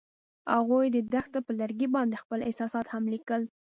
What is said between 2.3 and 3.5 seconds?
احساسات هم لیکل.